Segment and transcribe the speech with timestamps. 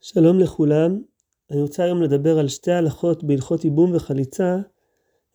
[0.00, 1.02] שלום לכולם,
[1.50, 4.56] אני רוצה היום לדבר על שתי הלכות בהלכות ייבום וחליצה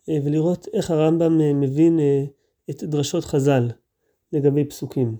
[0.08, 2.24] אה, ולראות איך הרמב"ם אה, מבין אה,
[2.70, 3.68] את דרשות חז"ל
[4.32, 5.16] לגבי פסוקים.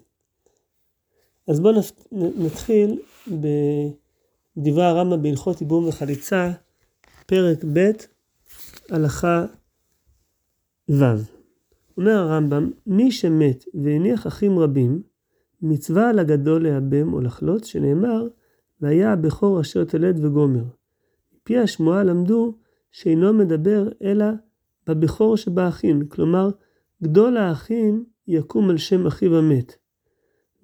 [1.46, 1.80] אז בואו
[2.12, 6.52] נתחיל בדברי הרמב"ם בהלכות ייבום וחליצה,
[7.26, 7.90] פרק ב',
[8.90, 9.44] הלכה
[10.88, 11.04] ו'.
[11.96, 15.02] אומר הרמב"ם, מי שמת והניח אחים רבים,
[15.62, 18.26] מצווה על הגדול לייבם או לחלוץ, שנאמר,
[18.84, 20.64] והיה הבכור אשר תלד וגומר.
[21.34, 22.54] מפי השמועה למדו
[22.92, 24.26] שאינו מדבר אלא
[24.86, 26.50] בבכור שבאחים, כלומר,
[27.02, 29.76] גדול האחים יקום על שם אחיו המת.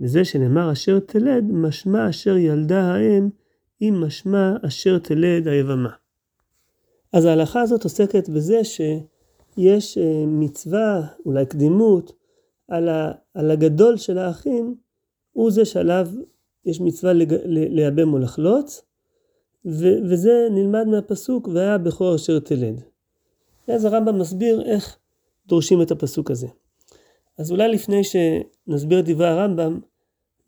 [0.00, 3.28] וזה שנאמר אשר תלד, משמע אשר ילדה האם,
[3.82, 5.90] אם משמע אשר תלד היבמה.
[7.12, 12.12] אז ההלכה הזאת עוסקת בזה שיש אה, מצווה, אולי קדימות,
[12.68, 14.74] על, הגדול של האחים,
[15.32, 16.08] הוא זה שעליו
[16.64, 17.12] יש מצווה.
[17.46, 18.82] לייבם או לחלוץ.
[19.64, 22.80] וזה נלמד מהפסוק, והיה בכור אשר תלד.
[23.68, 24.98] אז הרמב"ם מסביר איך
[25.46, 26.46] דורשים את הפסוק הזה.
[27.38, 29.80] אז אולי לפני שנסביר את דברי הרמב"ם,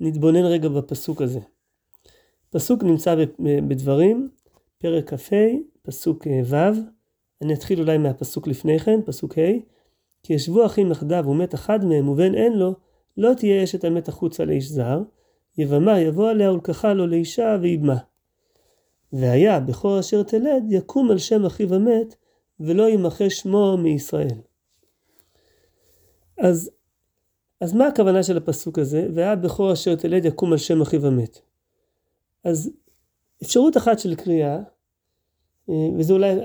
[0.01, 1.41] נתבונן רגע בפסוק הזה.
[2.51, 3.15] פסוק נמצא
[3.69, 4.29] בדברים,
[4.79, 5.37] פרק כ"ה,
[5.83, 6.79] פסוק אה, ו',
[7.43, 9.53] אני אתחיל אולי מהפסוק לפני כן, פסוק ה',
[10.23, 12.75] כי ישבו אחים יחדיו ומת אחד מהם ובן אין לו,
[13.17, 15.03] לא תהיה אשת המת החוצה לאיש זר,
[15.59, 17.97] יבמה יבוא עליה ולקחה לו לאישה ואימה.
[19.13, 22.15] והיה בכור אשר תלד יקום על שם אחיו המת
[22.61, 24.39] ולא ימחה שמו מישראל.
[26.39, 26.71] אז,
[27.61, 29.09] אז מה הכוונה של הפסוק הזה?
[29.15, 31.39] והיה בכור אשר תלד יקום על שם אחיו המת.
[32.45, 32.71] אז
[33.43, 34.59] אפשרות אחת של קריאה,
[35.71, 36.37] אה, וזו אולי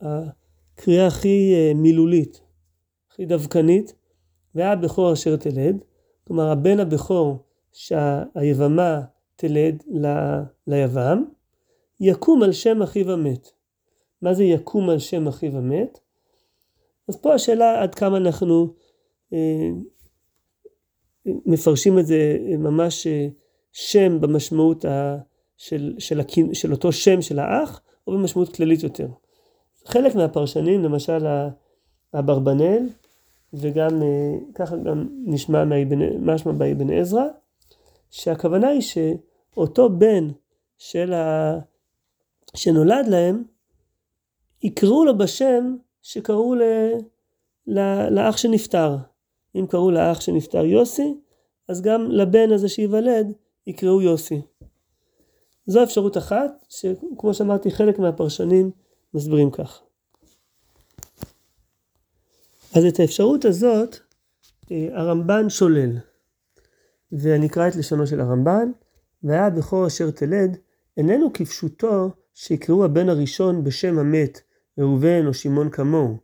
[0.00, 2.40] הקריאה הכי אה, מילולית,
[3.10, 3.94] הכי דווקנית,
[4.54, 5.76] והיה בכור אשר תלד,
[6.24, 9.00] כלומר הבן הבכור שהיבמה
[9.36, 10.06] תלד ל,
[10.66, 11.24] ליבם,
[12.00, 13.48] יקום על שם אחיו המת.
[14.22, 15.98] מה זה יקום על שם אחיו המת?
[17.08, 18.74] אז פה השאלה עד כמה אנחנו
[19.32, 19.68] אה,
[21.26, 23.28] מפרשים את זה ממש אה,
[23.72, 25.18] שם במשמעות ה,
[25.56, 29.08] של, של, של, של אותו שם של האח, או במשמעות כללית יותר.
[29.84, 31.26] חלק מהפרשנים, למשל
[32.14, 32.88] אברבנאל,
[33.52, 35.64] וגם אה, ככה גם נשמע
[36.20, 37.24] משמע באבן עזרא,
[38.10, 40.28] שהכוונה היא שאותו בן
[40.78, 41.58] של ה...
[42.54, 43.44] שנולד להם,
[44.62, 46.62] יקראו לו בשם שקראו ל...
[47.66, 48.08] ל...
[48.10, 48.96] לאח שנפטר.
[49.54, 51.14] אם קראו לאח שנפטר יוסי,
[51.68, 53.32] אז גם לבן הזה שייוולד
[53.66, 54.40] יקראו יוסי.
[55.66, 58.70] זו אפשרות אחת, שכמו שאמרתי, חלק מהפרשנים
[59.14, 59.82] מסבירים כך.
[62.74, 63.96] אז את האפשרות הזאת
[64.70, 65.98] אה, הרמב"ן שולל.
[67.12, 68.70] ואני אקרא את לשונו של הרמב"ן,
[69.22, 70.56] והיה הבכור אשר תלד,
[70.96, 74.40] איננו כפשוטו שיקראו הבן הראשון בשם המת,
[74.78, 76.16] ראובן או שמעון כמוהו.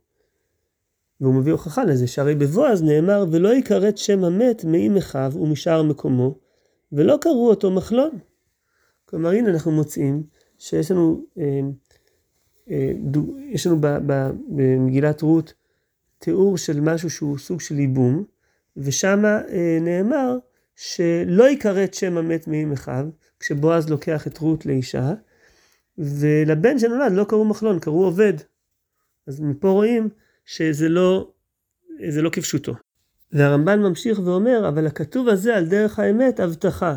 [1.21, 6.35] והוא מביא הוכחה לזה, שהרי בבועז נאמר, ולא יכרת שם המת מאם אחיו ומשאר מקומו,
[6.91, 8.19] ולא קראו אותו מחלון.
[9.05, 10.23] כלומר, הנה אנחנו מוצאים
[10.57, 11.59] שיש לנו, אה,
[12.69, 13.77] אה, דו, יש לנו
[14.49, 15.53] במגילת רות
[16.19, 18.23] תיאור של משהו שהוא סוג של ייבום,
[18.77, 20.37] ושם אה, נאמר
[20.75, 23.05] שלא יכרת שם המת מאם אחיו,
[23.39, 25.13] כשבועז לוקח את רות לאישה,
[25.97, 28.33] ולבן שנולד לא קראו מחלון, קראו עובד.
[29.27, 30.09] אז מפה רואים
[30.45, 31.31] שזה לא,
[32.09, 32.73] זה לא כפשוטו.
[33.31, 36.95] והרמב"ן ממשיך ואומר, אבל הכתוב הזה על דרך האמת הבטחה,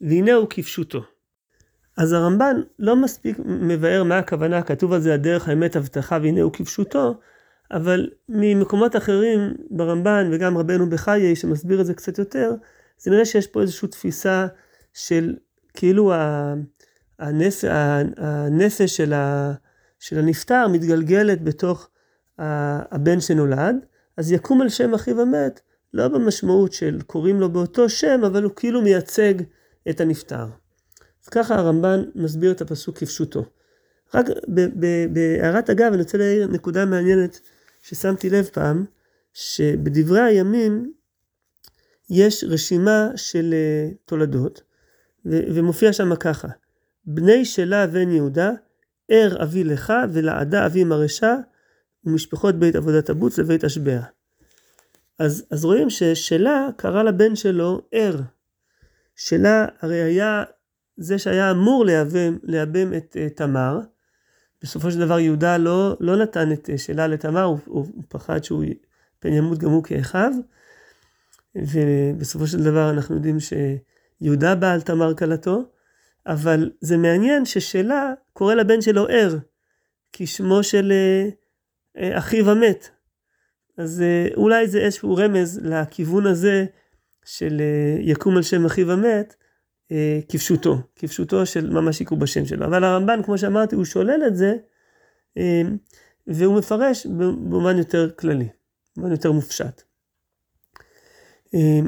[0.00, 1.02] והנה הוא כפשוטו.
[1.96, 6.52] אז הרמב"ן לא מספיק מבאר מה הכוונה הכתוב הזה על דרך האמת הבטחה והנה הוא
[6.52, 7.20] כפשוטו,
[7.70, 12.50] אבל ממקומות אחרים ברמב"ן וגם רבנו בחיי שמסביר את זה קצת יותר,
[13.00, 14.46] זה נראה שיש פה איזושהי תפיסה
[14.92, 15.36] של
[15.74, 16.12] כאילו
[17.18, 17.64] הנפש,
[18.16, 19.52] הנפש של, ה,
[19.98, 21.88] של הנפטר מתגלגלת בתוך
[22.38, 23.76] הבן שנולד,
[24.16, 25.60] אז יקום על שם אחיו המת,
[25.94, 29.34] לא במשמעות של קוראים לו באותו שם, אבל הוא כאילו מייצג
[29.90, 30.46] את הנפטר.
[31.24, 33.44] אז ככה הרמב"ן מסביר את הפסוק כפשוטו.
[34.14, 34.26] רק
[35.12, 37.40] בהערת אגב, אני רוצה להעיר נקודה מעניינת
[37.82, 38.84] ששמתי לב פעם,
[39.32, 40.92] שבדברי הימים
[42.10, 44.62] יש רשימה של uh, תולדות,
[45.24, 46.48] ומופיע שם ככה,
[47.04, 48.50] בני שלה בן יהודה,
[49.08, 51.36] ער אבי לך ולעדה אבי מרשה,
[52.04, 54.00] ומשפחות בית עבודת הבוץ לבית השבע.
[55.18, 58.20] אז, אז רואים ששלה קרא לבן שלו ער.
[59.16, 60.44] שלה הרי היה
[60.96, 61.84] זה שהיה אמור
[62.42, 63.80] לייבם את uh, תמר.
[64.62, 68.44] בסופו של דבר יהודה לא, לא נתן את uh, שלה לתמר, הוא, הוא, הוא פחד
[68.44, 68.64] שהוא
[69.18, 70.32] פן ימות גם הוא כאחיו.
[71.54, 75.64] ובסופו של דבר אנחנו יודעים שיהודה בא על תמר כלתו,
[76.26, 79.38] אבל זה מעניין ששלה קורא לבן שלו ער,
[80.12, 81.28] כי שמו של אה,
[82.02, 82.90] אה, אחיו המת.
[83.76, 86.64] אז אה, אולי זה איזשהו רמז לכיוון הזה
[87.24, 87.62] של
[88.00, 89.34] יקום על שם אחיו המת,
[90.28, 92.66] כפשוטו, כפשוטו של ממש יקום בשם שלו.
[92.66, 94.56] אבל הרמב"ן, כמו שאמרתי, הוא שולל את זה,
[96.26, 98.48] והוא מפרש במובן יותר כללי,
[98.96, 99.82] במובן יותר מופשט.
[101.54, 101.80] אה,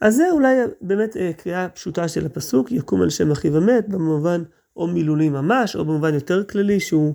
[0.00, 4.42] אז זה אולי באמת אה, קריאה פשוטה של הפסוק, יקום על שם אחיו המת, במובן
[4.76, 7.14] או מילולי ממש, או במובן יותר כללי, שהוא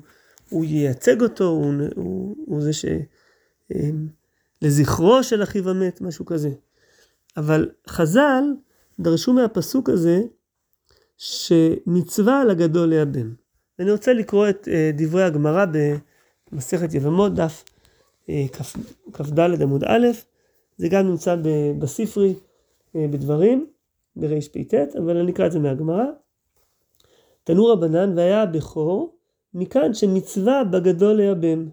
[0.52, 2.86] ייצג אותו, הוא, הוא, הוא זה ש...
[3.76, 3.90] אה,
[4.62, 6.50] לזכרו של אחיו המת, משהו כזה.
[7.38, 8.44] אבל חז"ל
[9.00, 10.22] דרשו מהפסוק הזה
[11.18, 13.32] שמצווה על הגדול להבן.
[13.80, 15.66] אני רוצה לקרוא את אה, דברי הגמרא
[16.52, 17.64] במסכת יבמות, דף
[19.14, 20.08] כ"ד עמוד א',
[20.80, 21.36] זה גם נמצא
[21.80, 22.34] בספרי
[22.96, 23.68] אה, בדברים,
[24.16, 26.06] ברפ"ט, אבל אני אקרא את זה מהגמרא.
[27.44, 29.16] תנו רבנן והיה הבכור,
[29.54, 31.70] מכאן שמצווה בגדול לייבם.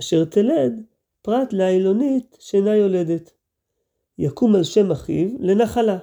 [0.00, 0.82] אשר תלד
[1.22, 3.32] פרט לאילונית שאינה יולדת.
[4.18, 5.98] יקום על שם אחיו לנחלה.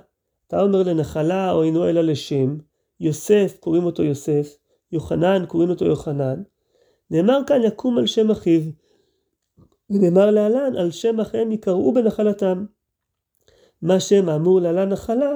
[0.47, 2.57] אתה אומר לנחלה או אינו אלא לשם.
[2.99, 4.57] יוסף, קוראים אותו יוסף.
[4.91, 6.43] יוחנן, קוראים אותו יוחנן.
[7.11, 8.61] נאמר כאן יקום על שם אחיו.
[9.89, 12.65] ונאמר להלן על שם אחיהם יקראו בנחלתם.
[13.81, 15.31] מה שם האמור להלן נחלה,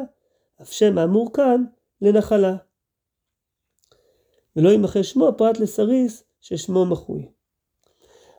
[0.62, 1.64] אף שם האמור כאן
[2.02, 2.56] לנחלה.
[4.56, 7.28] ולא ימחה שמו פרט לסריס ששמו מחוי.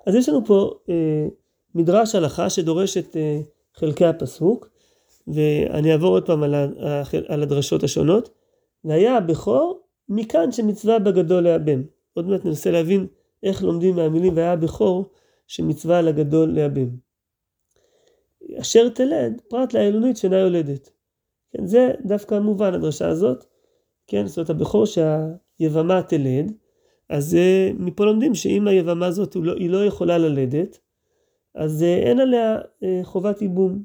[0.07, 1.27] אז יש לנו פה אה,
[1.75, 3.41] מדרש הלכה שדורש את אה,
[3.75, 4.69] חלקי הפסוק,
[5.27, 8.29] ואני אעבור עוד פעם על, ה, על הדרשות השונות.
[8.85, 11.83] והיה הבכור מכאן שמצווה בגדול לאבם.
[12.15, 13.07] עוד מעט ננסה להבין
[13.43, 15.11] איך לומדים מהמילים והיה הבכור
[15.47, 16.89] שמצווה על הגדול לאבם.
[18.61, 20.91] אשר תלד, פרט לאלונית שאינה יולדת.
[21.53, 23.45] כן, זה דווקא מובן, הדרשה הזאת.
[24.07, 26.53] כן, זאת אומרת, הבכור שהיבמה תלד,
[27.09, 30.79] אז uh, מפה לומדים שאם היבמה הזאת לא, היא לא יכולה ללדת,
[31.55, 33.83] אז uh, אין עליה uh, חובת ייבום.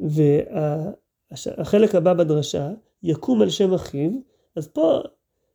[0.00, 2.70] והחלק הבא בדרשה,
[3.02, 4.10] יקום על שם אחיו,
[4.56, 5.00] אז פה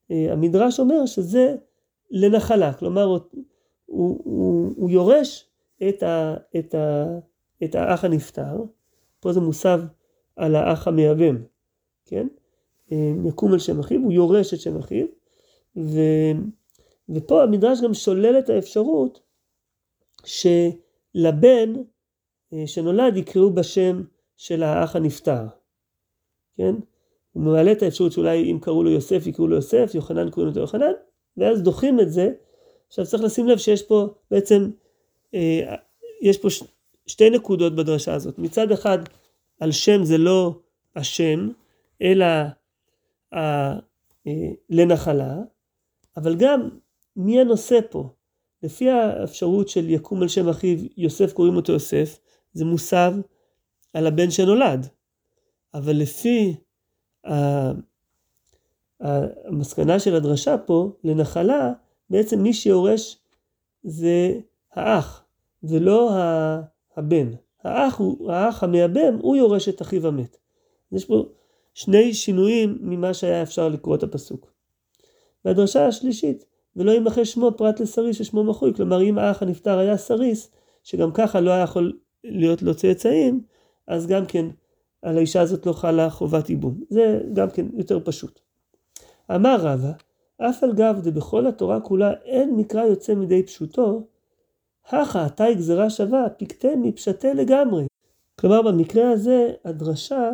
[0.09, 1.55] המדרש אומר שזה
[2.11, 3.17] לנחלה, כלומר
[3.89, 5.45] הוא, הוא, הוא, יורש
[5.89, 7.05] את, ה, את, ה,
[7.63, 8.63] את האח הנפטר,
[9.19, 9.81] פה זה מוסב
[10.35, 11.37] על האח המייבם,
[12.05, 12.27] כן?
[13.27, 15.05] יקום על שם אחיו, הוא יורש את שם אחיו,
[15.77, 15.99] ו,
[17.09, 19.19] ופה המדרש גם שולל את האפשרות
[20.25, 21.73] שלבן
[22.53, 24.03] אה, שנולד יקראו בשם
[24.37, 25.45] של האח הנפטר,
[26.57, 26.75] כן?
[27.31, 30.61] הוא מעלה את האפשרות שאולי אם קראו לו יוסף יקראו לו יוסף, יוחנן קוראים לו
[30.61, 30.91] יוחנן,
[31.37, 32.33] ואז דוחים את זה.
[32.89, 34.69] עכשיו צריך לשים לב שיש פה בעצם,
[35.33, 35.75] אה,
[36.21, 36.63] יש פה ש,
[37.07, 38.39] שתי נקודות בדרשה הזאת.
[38.39, 38.97] מצד אחד,
[39.59, 40.59] על שם זה לא
[40.95, 41.49] השם,
[42.01, 43.39] אלא ה,
[44.27, 45.37] אה, לנחלה,
[46.17, 46.69] אבל גם
[47.15, 48.09] מי הנושא פה?
[48.63, 52.19] לפי האפשרות של יקום על שם אחיו, יוסף קוראים אותו יוסף,
[52.53, 53.13] זה מוסב
[53.93, 54.87] על הבן שנולד.
[55.73, 56.55] אבל לפי
[58.99, 61.73] המסקנה של הדרשה פה, לנחלה,
[62.09, 63.17] בעצם מי שיורש
[63.83, 64.39] זה
[64.73, 65.23] האח,
[65.63, 66.11] ולא
[66.97, 67.31] הבן.
[67.63, 70.37] האח, הוא, האח המייבם, הוא יורש את אחיו המת.
[70.91, 71.25] יש פה
[71.73, 74.51] שני שינויים ממה שהיה אפשר לקרוא את הפסוק.
[75.45, 76.45] והדרשה השלישית,
[76.75, 80.51] ולא ימחה שמו פרט לסריס ששמו מחוי, כלומר אם האח הנפטר היה סריס,
[80.83, 83.41] שגם ככה לא היה יכול להיות לו צאצאים,
[83.87, 84.45] אז גם כן
[85.01, 86.79] על האישה הזאת לא חלה חובת ייבום.
[86.89, 88.39] זה גם כן יותר פשוט.
[89.35, 89.91] אמר רבא,
[90.41, 94.07] אף על גב דבכל התורה כולה אין מקרא יוצא מידי פשוטו,
[94.89, 97.87] הכה עתי גזירה שווה, פיקטי מפשטי לגמרי.
[98.39, 100.31] כלומר במקרה הזה הדרשה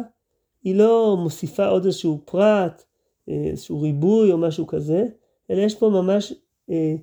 [0.64, 2.84] היא לא מוסיפה עוד איזשהו פרט,
[3.28, 5.08] איזשהו ריבוי או משהו כזה,
[5.50, 6.34] אלא יש פה ממש,
[6.70, 6.96] אה,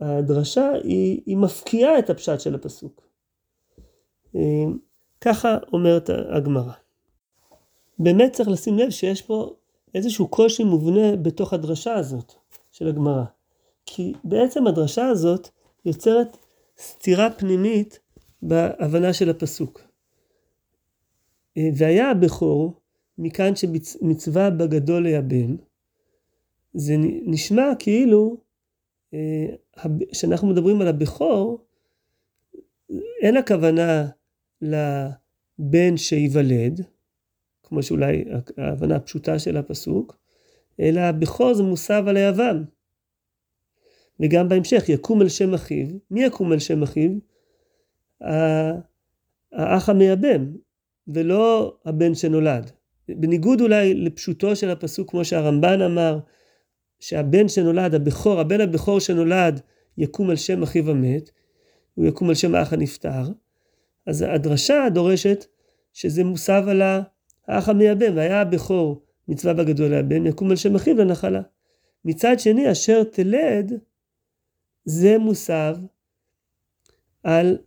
[0.00, 3.08] הדרשה היא, היא מפקיעה את הפשט של הפסוק.
[4.36, 4.64] אה,
[5.20, 6.72] ככה אומרת הגמרא.
[7.98, 9.54] באמת צריך לשים לב שיש פה
[9.94, 12.32] איזשהו קושי מובנה בתוך הדרשה הזאת
[12.72, 13.24] של הגמרא.
[13.86, 15.48] כי בעצם הדרשה הזאת
[15.84, 16.36] יוצרת
[16.78, 17.98] סתירה פנימית
[18.42, 19.80] בהבנה של הפסוק.
[21.56, 22.80] והיה הבכור,
[23.18, 25.56] מכאן שמצווה בגדול לייבם,
[26.74, 26.94] זה
[27.26, 28.36] נשמע כאילו
[30.12, 31.58] כשאנחנו מדברים על הבכור,
[33.22, 34.06] אין הכוונה
[34.62, 36.80] לבן שייוולד,
[37.74, 38.24] כמו שאולי
[38.58, 40.16] ההבנה הפשוטה של הפסוק,
[40.80, 42.64] אלא הבכור זה מוסב על היוון.
[44.20, 47.10] וגם בהמשך, יקום על שם אחיו, מי יקום על שם אחיו?
[49.52, 50.46] האח המייבם,
[51.08, 52.70] ולא הבן שנולד.
[53.08, 56.18] בניגוד אולי לפשוטו של הפסוק, כמו שהרמב"ן אמר,
[57.00, 59.60] שהבן שנולד, הבכור, הבן הבכור שנולד,
[59.98, 61.30] יקום על שם אחיו המת,
[61.94, 63.22] הוא יקום על שם האח הנפטר,
[64.06, 65.44] אז הדרשה דורשת
[65.92, 66.82] שזה מוסב על
[67.48, 71.42] האח המייבם, והיה הבכור מצווה בגדול להבן, יקום על שם אחיו לנחלה.
[72.04, 73.72] מצד שני, אשר תלד,
[74.84, 75.76] זה מוסב
[77.22, 77.58] על,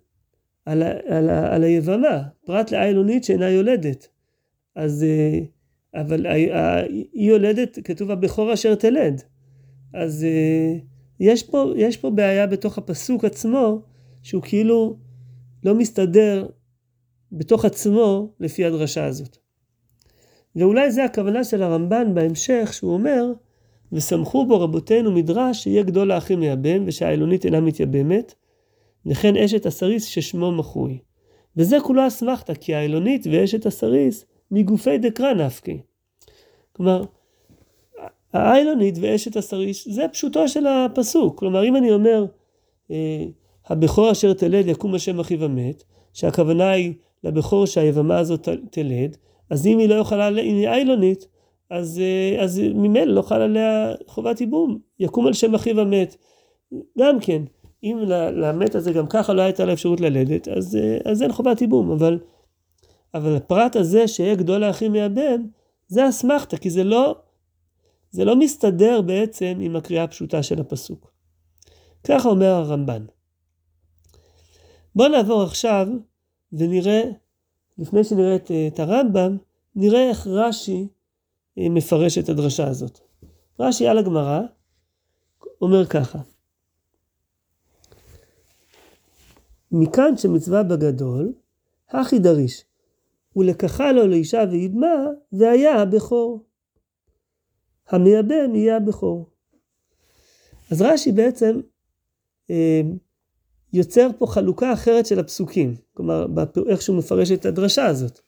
[0.65, 4.07] על, על, על, על היבמה, פרט לאיילונית שאינה יולדת.
[4.75, 5.39] אז, אה,
[6.01, 6.25] אבל
[7.13, 9.21] היא יולדת, כתוב הבכור אשר תלד.
[9.93, 10.77] אז אה,
[11.19, 13.81] יש פה, יש פה בעיה בתוך הפסוק עצמו,
[14.23, 14.97] שהוא כאילו
[15.63, 16.47] לא מסתדר
[17.31, 19.37] בתוך עצמו לפי הדרשה הזאת.
[20.57, 23.25] ואולי זה הכוונה של הרמב"ן בהמשך, שהוא אומר,
[23.91, 28.33] וסמכו בו רבותינו מדרש שיהיה גדול האחים מייבם ושהעילונית אינה מתייבמת,
[29.05, 30.97] וכן אשת הסריס ששמו מחוי.
[31.57, 35.77] וזה כולו אסמכתא, כי העילונית ואשת הסריס מגופי דקרא נפקי.
[36.71, 37.03] כלומר,
[38.33, 41.39] העילונית ואשת הסריס זה פשוטו של הפסוק.
[41.39, 42.25] כלומר, אם אני אומר,
[42.91, 43.25] אה,
[43.67, 45.83] הבכור אשר תלד יקום השם אחיו המת,
[46.13, 49.17] שהכוונה היא לבכור שהיבמה הזאת תלד,
[49.49, 51.27] אז אם היא לא יכולה, אם היא איילונית,
[51.69, 56.15] אז, אה, אז ממילא לא חל עליה חובת ייבום, יקום על שם אחיו המת.
[56.99, 57.41] גם כן,
[57.83, 57.97] אם
[58.33, 61.91] למת הזה גם ככה לא הייתה לה אפשרות ללדת, אז, אה, אז אין חובת ייבום,
[61.91, 62.19] אבל,
[63.13, 65.41] אבל הפרט הזה שיהיה גדול האחים מהבן,
[65.87, 67.15] זה אסמכתא, כי זה לא,
[68.11, 71.11] זה לא מסתדר בעצם עם הקריאה הפשוטה של הפסוק.
[72.03, 73.05] ככה אומר הרמב"ן.
[74.95, 75.87] בואו נעבור עכשיו
[76.53, 77.01] ונראה,
[77.79, 79.37] לפני שנראה את, את הרמב"ם,
[79.75, 80.87] נראה איך רש"י
[81.57, 82.99] אה, מפרש את הדרשה הזאת.
[83.59, 84.41] רש"י על הגמרא
[85.61, 86.19] אומר ככה:
[89.71, 91.33] מכאן שמצווה בגדול,
[91.89, 92.65] הכי דריש,
[93.35, 94.95] ולקחה לו לאישה ואידמה,
[95.31, 96.43] והיה הבכור.
[97.89, 99.29] המייבם יהיה הבכור.
[100.71, 101.59] אז רש"י בעצם
[102.49, 102.81] אה,
[103.73, 106.25] יוצר פה חלוקה אחרת של הפסוקים, כלומר,
[106.67, 108.19] איך שהוא מפרש את הדרשה הזאת,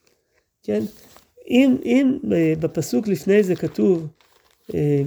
[0.63, 0.83] כן?
[1.49, 4.07] אם, אם אה, בפסוק לפני זה כתוב,
[4.73, 5.01] אה,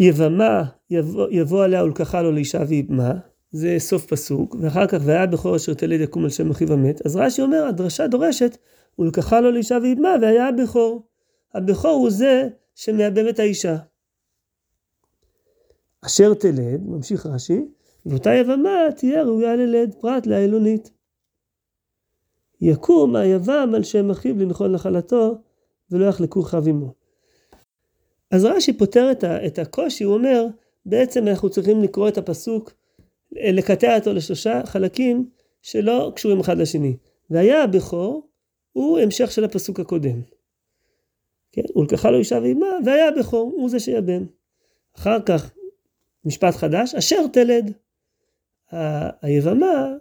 [0.00, 3.12] יבמה יבוא, יבוא עליה ולקחה לו לאישה ואיבמה,
[3.52, 7.16] זה סוף פסוק, ואחר כך והיה בכור אשר תלד יקום על שם אחיו המת, אז
[7.16, 8.56] רש"י אומר, הדרשה דורשת,
[8.98, 11.02] ולקחה לו לאישה ואיבמה, והיה הבכור.
[11.54, 13.76] הבכור הוא זה שמייבם את האישה.
[16.06, 17.60] אשר תלד, ממשיך רש"י,
[18.06, 20.90] ואותה יבמה תהיה ראויה ללד פרט לאלונית.
[22.60, 25.38] יקום היבם על שם אחיו לנחול נחלתו,
[25.90, 26.94] ולא יחלקו חב עמו.
[28.30, 29.12] אז רש"י פותר
[29.46, 30.46] את, הקושי, הוא אומר,
[30.86, 32.72] בעצם אנחנו צריכים לקרוא את הפסוק,
[33.32, 35.30] לקטע אותו לשלושה חלקים
[35.62, 36.96] שלא קשורים אחד לשני.
[37.30, 38.28] והיה הבכור,
[38.72, 40.20] הוא המשך של הפסוק הקודם.
[41.52, 44.26] כן, ולקחה לו אישה ואימה, והיה הבכור, הוא זה שיבם.
[44.96, 45.54] אחר כך,
[46.24, 47.72] משפט חדש, אשר תלד.
[49.22, 49.92] היבמה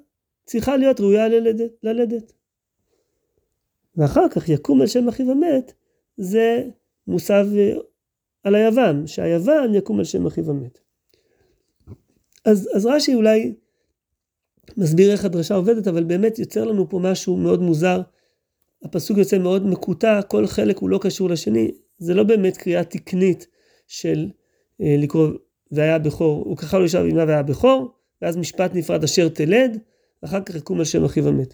[0.46, 1.72] צריכה להיות ראויה ללדת.
[1.84, 2.34] ללדת.
[3.98, 5.74] ואחר כך יקום על שם אחיו המת,
[6.18, 6.64] זה
[7.08, 7.74] מוסב אה,
[8.44, 10.80] על היוון, שהיוון יקום על שם אחיו המת.
[12.46, 13.54] אז, אז רש"י אולי
[14.78, 18.02] מסביר איך הדרשה עובדת, אבל באמת יוצר לנו פה משהו מאוד מוזר.
[18.84, 23.48] הפסוק יוצא מאוד מקוטע, כל חלק הוא לא קשור לשני, זה לא באמת קריאה תקנית
[23.88, 24.30] של
[24.82, 25.28] אה, לקרוא
[25.72, 29.78] והיה בכור, הוא ככה לא ישב עימה והיה בכור, ואז משפט נפרד אשר תלד,
[30.24, 31.54] ואחר כך יקום על שם אחיו המת.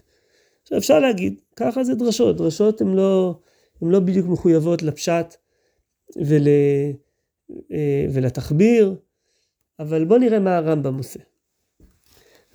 [0.62, 3.38] עכשיו אפשר להגיד, ככה זה דרשות, דרשות הן לא,
[3.82, 5.34] לא בדיוק מחויבות לפשט
[6.16, 6.42] ול,
[7.72, 8.94] אה, ולתחביר,
[9.78, 11.20] אבל בואו נראה מה הרמב"ם עושה.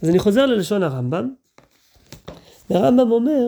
[0.02, 1.34] אז אני חוזר ללשון הרמב"ם,
[2.70, 3.48] והרמב"ם אומר,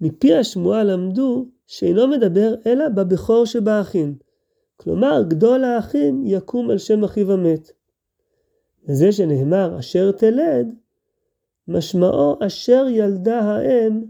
[0.00, 4.14] מפי השמועה למדו שאינו מדבר אלא בבכור שבאחים.
[4.76, 7.72] כלומר, גדול האחים יקום על שם אחיו המת.
[8.88, 10.74] וזה שנאמר אשר תלד,
[11.68, 14.04] משמעו אשר ילדה האם,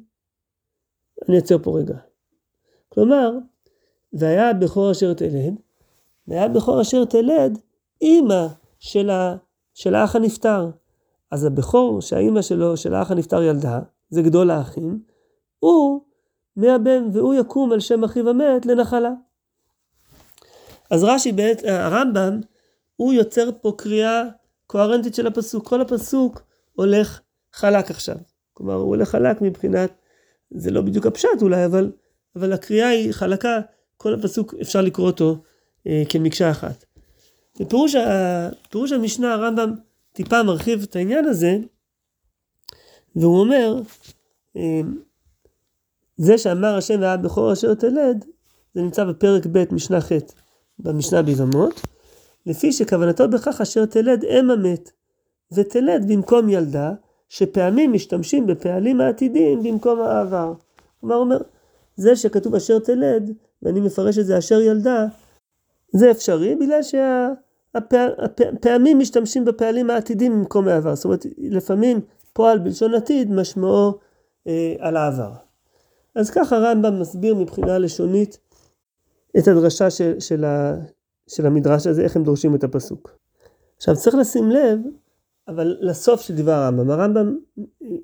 [1.28, 1.96] אני אעצר פה רגע.
[2.88, 3.30] כלומר,
[4.12, 5.54] והיה הבכור אשר תלד,
[6.28, 7.58] והיה הבכור אשר תלד,
[8.00, 8.46] אימא
[8.78, 9.36] של, ה,
[9.74, 10.70] של האח הנפטר.
[11.30, 15.02] אז הבכור שהאימא שלו, של האח הנפטר ילדה, זה גדול האחים,
[15.58, 16.00] הוא
[16.56, 19.12] מהבן והוא יקום על שם אחיו המת לנחלה.
[20.90, 22.40] אז רש"י, בעת, הרמב"ם,
[22.96, 24.22] הוא יוצר פה קריאה
[24.74, 25.68] קוהרנטית של הפסוק.
[25.68, 27.20] כל הפסוק הולך
[27.52, 28.16] חלק עכשיו.
[28.52, 29.90] כלומר, הוא הולך חלק מבחינת,
[30.50, 31.92] זה לא בדיוק הפשט אולי, אבל,
[32.36, 33.60] אבל הקריאה היא חלקה,
[33.96, 35.36] כל הפסוק אפשר לקרוא אותו
[35.86, 36.84] אה, כמקשה אחת.
[37.60, 37.94] בפירוש
[38.70, 39.74] פירוש המשנה הרמב"ם
[40.12, 41.58] טיפה מרחיב את העניין הזה,
[43.16, 43.80] והוא אומר,
[44.56, 44.80] אה,
[46.16, 48.24] זה שאמר השם והיה בכור אשר תלד,
[48.74, 50.12] זה נמצא בפרק ב' משנה ח'
[50.78, 51.93] במשנה ביבמות,
[52.46, 54.90] לפי שכוונתו בכך אשר תלד אם המת,
[55.52, 56.92] ותלד במקום ילדה,
[57.28, 60.52] שפעמים משתמשים בפעלים העתידיים במקום העבר.
[61.00, 61.38] כלומר, אומר,
[61.96, 63.30] זה שכתוב אשר תלד,
[63.62, 65.06] ואני מפרש את זה אשר ילדה,
[65.92, 66.80] זה אפשרי בגלל
[67.74, 70.94] שהפעמים משתמשים בפעלים העתידיים במקום העבר.
[70.94, 72.00] זאת אומרת, לפעמים
[72.32, 73.98] פועל בלשון עתיד משמעו
[74.46, 75.32] אה, על העבר.
[76.14, 78.38] אז ככה הרמב"ם מסביר מבחינה לשונית
[79.38, 80.76] את הדרשה של, של, ה,
[81.28, 83.18] של המדרש הזה, איך הם דורשים את הפסוק.
[83.76, 84.78] עכשיו צריך לשים לב,
[85.48, 87.38] אבל לסוף של דבר הרמב"ם, הרמב"ם,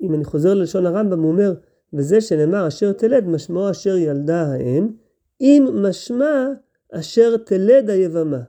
[0.01, 1.53] אם אני חוזר ללשון הרמב"ם, הוא אומר,
[1.93, 4.87] וזה שנאמר אשר תלד, משמעו אשר ילדה האם,
[5.41, 6.47] אם משמע
[6.91, 8.41] אשר תלד היבמה.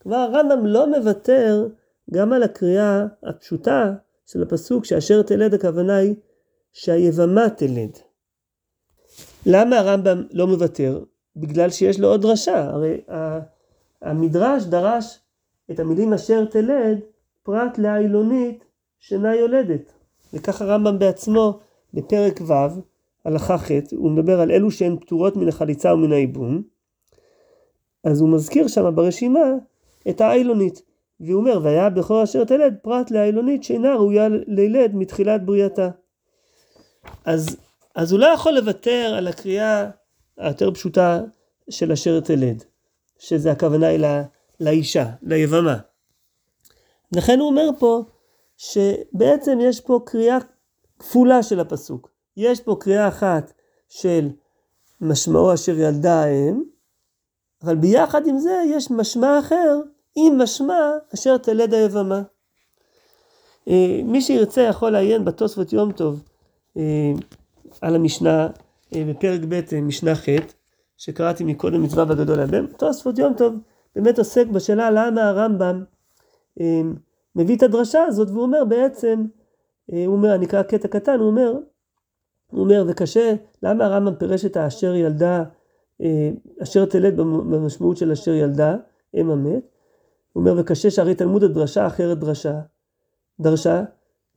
[0.00, 1.68] כבר הרמב"ם לא מוותר
[2.10, 3.94] גם על הקריאה הפשוטה
[4.26, 6.14] של הפסוק שאשר תלד הכוונה היא
[6.72, 7.90] שהיבמה תלד.
[9.46, 11.04] למה הרמב"ם לא מוותר?
[11.36, 13.00] בגלל שיש לו עוד דרשה, הרי
[14.02, 15.18] המדרש דרש
[15.70, 16.98] את המילים אשר תלד
[17.42, 18.64] פרט לאילונית
[18.98, 19.92] שאינה יולדת.
[20.32, 21.58] וכך הרמב"ם בעצמו
[21.94, 22.52] בפרק ו',
[23.24, 26.62] הלכה ח', הוא מדבר על אלו שהן פטורות מן החליצה ומן הייבום,
[28.04, 29.54] אז הוא מזכיר שם ברשימה
[30.08, 30.82] את האילונית,
[31.20, 35.90] והוא אומר, והיה בכל אשר תלד פרט לאילונית שאינה ראויה לילד מתחילת בריאתה.
[37.24, 37.56] אז,
[37.94, 39.90] אז הוא לא יכול לוותר על הקריאה
[40.38, 41.20] היותר פשוטה
[41.70, 42.64] של אשר תלד,
[43.20, 44.08] שזה הכוונה היא לא,
[44.60, 45.76] לאישה, ליבמה.
[47.16, 48.02] לכן הוא אומר פה
[48.56, 50.38] שבעצם יש פה קריאה
[50.98, 52.10] כפולה של הפסוק.
[52.36, 53.52] יש פה קריאה אחת
[53.88, 54.28] של
[55.00, 56.62] משמעו אשר ילדה האם,
[57.62, 59.80] אבל ביחד עם זה יש משמע אחר,
[60.16, 62.22] אם משמע אשר תלד היבמה.
[63.68, 66.22] אה, מי שירצה יכול לעיין בתוספות יום טוב
[66.76, 67.12] אה,
[67.80, 68.48] על המשנה
[68.94, 70.28] אה, בפרק ב' משנה ח',
[71.00, 73.54] שקראתי מקודם מצווה בגדול הבן, תוספות יום טוב
[73.96, 75.84] באמת עוסק בשאלה למה הרמב"ם
[77.36, 79.24] מביא את הדרשה הזאת והוא אומר בעצם,
[79.86, 81.52] הוא אומר, אני אקרא קטע קטן, הוא אומר,
[82.50, 85.44] הוא אומר, וקשה, למה הרמב"ם פירש את האשר ילדה,
[86.62, 88.76] אשר תלד במשמעות של אשר ילדה,
[89.14, 89.62] אם המת,
[90.32, 92.60] הוא אומר, וקשה שהרי תלמוד הדרשה אחרת דרשה,
[93.40, 93.84] דרשה,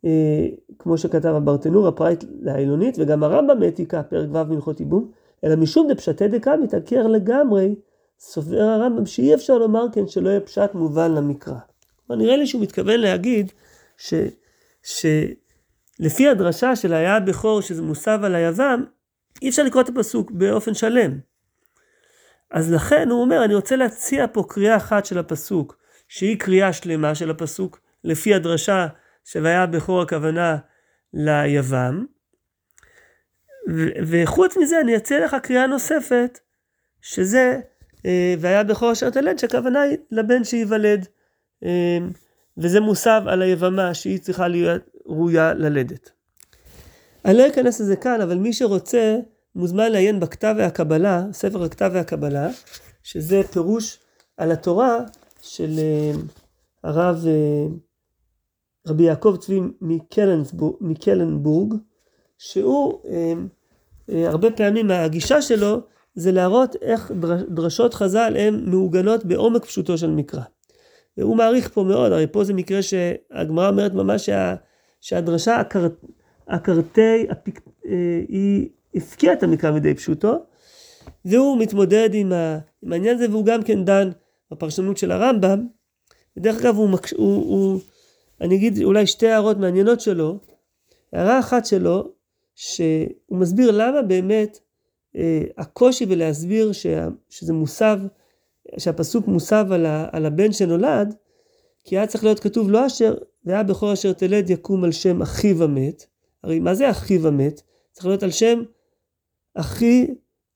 [0.06, 0.48] אה,
[0.80, 5.12] כמו שכתב הברטנור, הפרייט לעילונית, וגם הרמב"ם אתיקה, פרק ו' מלכות ייבום,
[5.44, 7.76] אלא משום דפשטי דקה מתעקר לגמרי,
[8.20, 11.56] סובר הרמב"ם שאי אפשר לומר כן שלא יהיה פשט מובן למקרא.
[12.08, 13.52] כלומר, נראה לי שהוא מתכוון להגיד
[13.98, 14.14] ש,
[14.84, 18.84] שלפי הדרשה של היה הבכור שזה מוסב על היבם,
[19.42, 21.20] אי אפשר לקרוא את הפסוק באופן שלם.
[22.52, 25.78] אז לכן הוא אומר, אני רוצה להציע פה קריאה אחת של הפסוק,
[26.08, 28.88] שהיא קריאה שלמה של הפסוק, לפי הדרשה
[29.26, 30.58] שהיה בכור הכוונה
[31.14, 32.06] ליבם.
[34.08, 36.40] וחוץ מזה אני אציע לך קריאה נוספת,
[37.02, 37.60] שזה
[38.06, 41.08] אה, והיה בכור אשר תלד, שהכוונה היא לבן שייוולד.
[41.64, 41.98] אה,
[42.58, 46.10] וזה מוסב על היבמה שהיא צריכה להיות ראויה ללדת.
[47.26, 49.18] אני לא אכנס לזה כאן, אבל מי שרוצה
[49.56, 52.50] מוזמן לעיין בכתב והקבלה, ספר הכתב והקבלה,
[53.04, 54.00] שזה פירוש
[54.38, 54.98] על התורה
[55.42, 56.12] של אה,
[56.84, 57.26] הרב
[58.88, 59.60] רבי יעקב צבי
[60.82, 61.74] מקלנבורג,
[62.44, 63.34] שהוא אה,
[64.10, 65.82] אה, הרבה פעמים הגישה שלו
[66.16, 67.12] זה להראות איך
[67.50, 70.42] דרשות חז"ל הן מעוגנות בעומק פשוטו של מקרא.
[71.18, 74.56] והוא מעריך פה מאוד, הרי פה זה מקרה שהגמרא אומרת ממש שה,
[75.02, 75.88] שהדרשה הקר,
[76.48, 80.34] הקרטי, הפיק, אה, היא הפקיעה את המקרא מדי פשוטו,
[81.26, 84.10] והוא מתמודד עם, ה, עם העניין הזה והוא גם כן דן
[84.52, 85.68] בפרשנות של הרמב"ם.
[86.38, 87.80] ודרך אגב הוא, הוא, הוא
[88.42, 90.40] אני אגיד אולי שתי הערות מעניינות שלו.
[91.14, 92.23] הערה אחת שלו,
[92.56, 94.60] שהוא מסביר למה באמת
[95.16, 96.72] אה, הקושי בלהסביר
[97.30, 98.00] שזה מוסב,
[98.78, 101.16] שהפסוק מוסב על, ה, על הבן שנולד,
[101.84, 105.64] כי היה צריך להיות כתוב לא אשר, והיה בכור אשר תלד יקום על שם אחיו
[105.64, 106.06] המת.
[106.44, 107.62] הרי מה זה אחיו המת?
[107.92, 108.64] צריך להיות על שם
[109.54, 110.08] אחי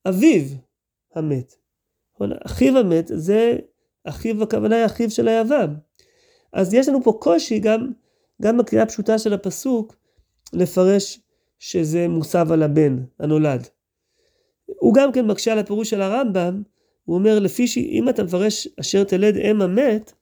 [0.08, 0.44] אביו
[1.16, 1.56] המת.
[2.14, 2.32] נכון?
[2.46, 3.58] אחיו המת זה
[4.04, 5.74] אחיו הכוונה היא אחיו של היבם.
[6.54, 7.92] אז יש לנו פה קושי גם,
[8.42, 9.96] גם בקריאה הפשוטה של הפסוק
[10.54, 11.20] לפרש
[11.60, 13.68] שזה מוסב על הבן הנולד.
[14.66, 16.64] הוא גם כן מקשה על הפירוש של הרמב"ם,
[17.04, 20.14] הוא אומר לפי שאם אתה מפרש אשר תלד אם המת,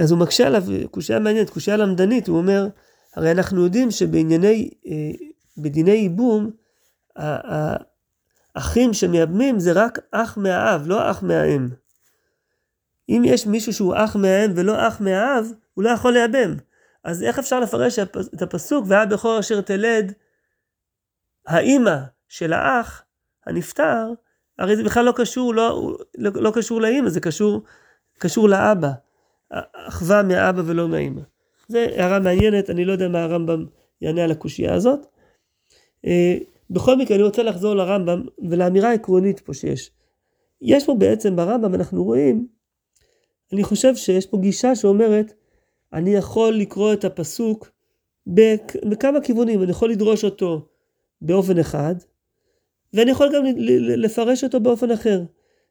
[0.00, 2.68] אז הוא מקשה עליו, קושייה מעניינת, קושייה למדנית, הוא אומר,
[3.16, 5.10] הרי אנחנו יודעים שבענייני, אה,
[5.58, 6.50] בדיני ייבום,
[8.56, 11.68] האחים שמייבמים זה רק אח מהאב, לא אח מהאם.
[13.08, 16.56] אם יש מישהו שהוא אח מהאם ולא אח מהאב, הוא לא יכול לייבם.
[17.08, 17.98] אז איך אפשר לפרש
[18.34, 20.12] את הפסוק, והיה בכור אשר תלד
[21.46, 21.96] האימא
[22.28, 23.04] של האח
[23.46, 24.12] הנפטר,
[24.58, 27.62] הרי זה בכלל לא קשור, לא, לא, לא קשור לאימא, זה קשור,
[28.18, 28.90] קשור לאבא.
[29.88, 31.20] אחווה מהאבא ולא מהאימא.
[31.68, 33.66] זו הערה מעניינת, אני לא יודע מה הרמב"ם
[34.00, 35.06] יענה על הקושייה הזאת.
[36.06, 36.38] אה,
[36.70, 39.90] בכל מקרה, אני רוצה לחזור לרמב"ם ולאמירה העקרונית פה שיש.
[40.62, 42.46] יש פה בעצם ברמב"ם, אנחנו רואים,
[43.52, 45.34] אני חושב שיש פה גישה שאומרת,
[45.92, 47.70] אני יכול לקרוא את הפסוק
[48.84, 50.68] בכמה כיוונים, אני יכול לדרוש אותו
[51.20, 51.94] באופן אחד,
[52.92, 53.42] ואני יכול גם
[53.78, 55.22] לפרש אותו באופן אחר.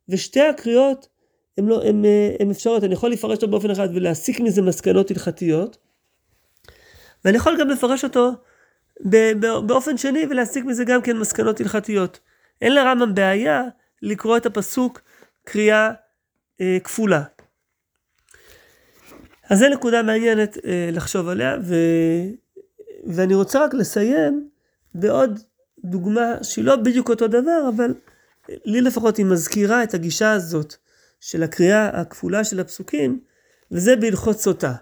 [0.10, 1.08] ושתי הקריאות
[1.58, 1.82] הן לא,
[2.52, 5.78] אפשרות, אני יכול לפרש אותו באופן אחד ולהסיק מזה מסקנות הלכתיות,
[7.26, 8.32] ואני יכול גם לפרש אותו
[9.68, 12.20] באופן שני ולהסיק מזה גם כן מסקנות הלכתיות.
[12.62, 13.64] אין לרמב"ם בעיה
[14.02, 15.02] לקרוא את הפסוק
[15.44, 15.92] קריאה
[16.62, 17.24] אה, כפולה.
[19.50, 21.76] אז זו נקודה מעניינת אה, לחשוב עליה, ו...
[23.08, 24.50] ואני רוצה רק לסיים
[24.96, 25.40] בעוד
[25.86, 27.94] דוגמה שהיא לא בדיוק אותו דבר, אבל
[28.50, 30.76] לי לפחות היא מזכירה את הגישה הזאת
[31.20, 33.20] של הקריאה הכפולה של הפסוקים,
[33.72, 34.74] וזה בהלכות סוטה.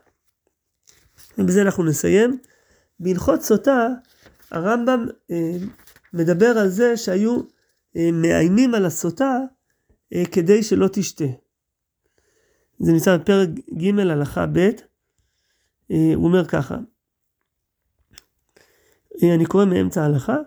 [1.38, 2.38] ובזה אנחנו נסיים.
[3.00, 3.88] בהלכות סוטה,
[4.52, 5.52] הרמב"ם אה,
[6.14, 7.42] מדבר על זה שהיו
[7.98, 9.40] אה, מאיימים על הסוטה
[10.14, 11.26] אה, כדי שלא תשתה.
[12.80, 14.58] זה נמצא בפרק ג' הלכה ב',
[15.92, 16.78] אה, הוא אומר ככה,
[19.24, 20.38] אני קורא מאמצע ההלכה,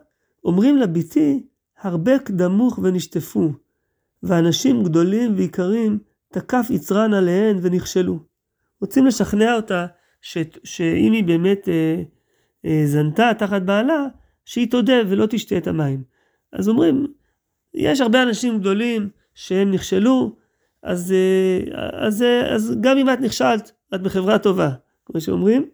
[0.44, 1.46] אומרים לביתי
[1.80, 3.52] הרבה קדמוך ונשטפו,
[4.22, 8.18] ואנשים גדולים ויקרים תקף יצרן עליהן ונכשלו.
[8.80, 9.86] רוצים לשכנע אותה
[10.20, 12.02] ש, שאם היא באמת אה,
[12.64, 14.06] אה, זנתה תחת בעלה,
[14.44, 16.02] שהיא תודה ולא תשתה את המים.
[16.52, 17.06] אז אומרים,
[17.74, 20.36] יש הרבה אנשים גדולים שהם נכשלו,
[20.82, 21.60] אז, אה,
[22.06, 24.70] אז, אה, אז גם אם את נכשלת, את בחברה טובה,
[25.04, 25.68] כמו שאומרים.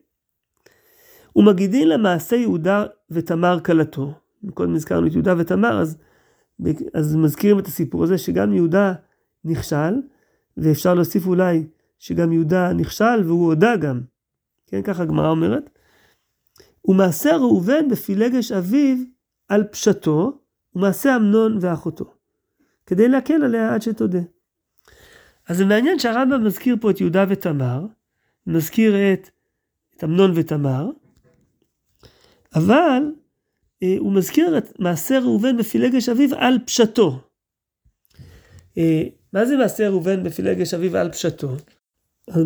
[1.36, 4.14] ומגידין למעשה יהודה ותמר כלתו.
[4.54, 5.96] קודם הזכרנו את יהודה ותמר, אז,
[6.94, 8.92] אז מזכירים את הסיפור הזה שגם יהודה
[9.44, 9.94] נכשל,
[10.56, 11.66] ואפשר להוסיף אולי
[11.98, 14.00] שגם יהודה נכשל והוא הודה גם.
[14.66, 15.70] כן, ככה הגמרא אומרת.
[16.84, 18.96] ומעשה ראובן בפילגש אביו
[19.48, 20.38] על פשטו,
[20.74, 22.14] ומעשה אמנון ואחותו.
[22.86, 24.18] כדי להקל עליה עד שתודה.
[25.48, 27.86] אז זה מעניין שהרמב"ם מזכיר פה את יהודה ותמר,
[28.46, 29.30] מזכיר את,
[29.96, 30.90] את אמנון ותמר,
[32.54, 33.02] אבל
[33.82, 37.20] אה, הוא מזכיר את מעשה ראובן בפילגש אביו על פשטו.
[38.78, 39.02] אה,
[39.32, 41.56] מה זה מעשה ראובן בפילגש אביו על פשטו?
[42.28, 42.44] אז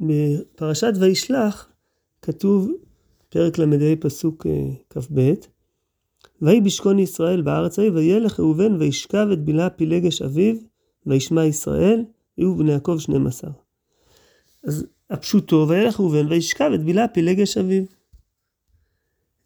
[0.00, 1.68] בפרשת וישלח
[2.22, 2.70] כתוב,
[3.28, 5.32] פרק ל"ה פסוק אה, כ"ב,
[6.42, 10.56] ויהי בשכון ישראל בארץ ההיא, וילך ראובן וישכב את בלהה פילגש אביו,
[11.08, 12.04] וישמע ישראל,
[12.36, 13.48] היו בני יעקב שנים עשר.
[14.64, 17.84] אז הפשוטו, וילך ראובן וישכב את בלהה פילגש אביו.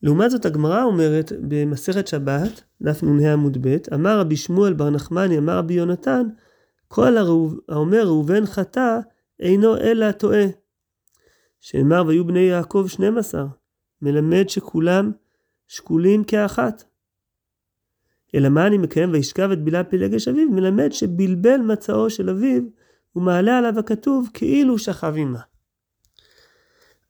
[0.02, 5.38] לעומת זאת הגמרא אומרת במסכת שבת, דף נ"ה עמוד ב', אמר רבי שמואל בר נחמני,
[5.38, 6.26] אמר רבי יונתן,
[6.88, 7.16] כל
[7.68, 8.98] האומר ראובן חטא,
[9.40, 10.46] אינו אלא טועה.
[11.60, 13.46] שנאמר ויהיו בני יעקב שנים עשר,
[14.02, 15.12] מלמד שכולם
[15.68, 16.84] שקולים כאחת.
[18.34, 22.62] אלא מה אני מקיים וישכב את בלעם פילגש אביו, מלמד שבלבל מצאו של אביו,
[23.16, 25.40] ומעלה עליו הכתוב כאילו שכב עמה.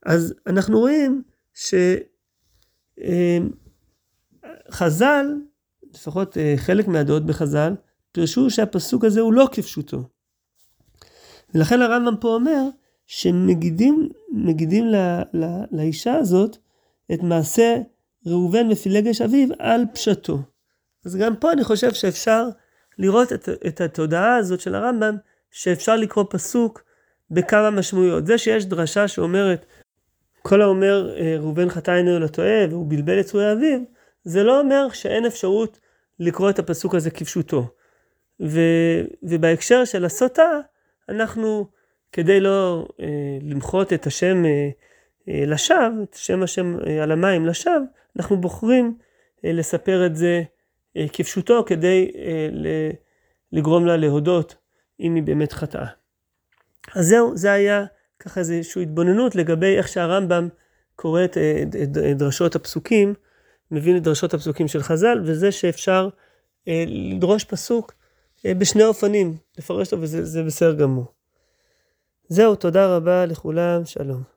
[0.06, 1.22] אז אנחנו רואים
[1.54, 1.76] שחז"ל,
[5.30, 5.40] אמ,
[5.94, 7.74] לפחות אה, חלק מהדעות בחז"ל,
[8.12, 10.02] פירשו שהפסוק הזה הוא לא כפשוטו.
[11.54, 12.62] ולכן הרמב"ם פה אומר
[13.06, 16.56] שמגידים מגידים לה, לה, לאישה הזאת
[17.12, 17.76] את מעשה
[18.26, 20.38] ראובן מפילגש אביו על פשטו.
[21.04, 22.48] אז גם פה אני חושב שאפשר
[22.98, 25.16] לראות את, את התודעה הזאת של הרמב"ם,
[25.50, 26.84] שאפשר לקרוא פסוק
[27.30, 28.26] בכמה משמעויות.
[28.26, 29.66] זה שיש דרשה שאומרת,
[30.42, 33.78] כל האומר אה, ראובן חטא אינו לטועה והוא בלבל את צורי אביו,
[34.24, 35.78] זה לא אומר שאין אפשרות
[36.18, 37.66] לקרוא את הפסוק הזה כפשוטו.
[38.40, 38.60] ו,
[39.22, 40.60] ובהקשר של הסוטה,
[41.08, 41.66] אנחנו,
[42.12, 44.70] כדי לא אה, למחות את השם אה,
[45.28, 47.76] אה, לשווא, את שם השם אה, על המים לשווא,
[48.16, 48.94] אנחנו בוחרים
[49.44, 50.42] אה, לספר את זה
[51.12, 52.90] כפשוטו כדי אה,
[53.52, 54.54] לגרום לה להודות
[55.00, 55.86] אם היא באמת חטאה.
[56.94, 57.84] אז זהו, זה היה
[58.18, 60.48] ככה איזושהי התבוננות לגבי איך שהרמב"ם
[60.96, 61.36] קורא את,
[61.82, 63.14] את דרשות הפסוקים,
[63.70, 66.08] מבין את דרשות הפסוקים של חז"ל, וזה שאפשר
[66.68, 67.92] אה, לדרוש פסוק
[68.46, 71.06] אה, בשני אופנים, לפרש אותו וזה בסדר גמור.
[72.28, 74.31] זהו, תודה רבה לכולם, שלום.